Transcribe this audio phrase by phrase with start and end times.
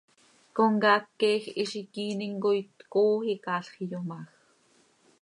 [0.55, 4.29] Comcaac queeej hizi quiinim coi tcooo icaalx iyomaaj.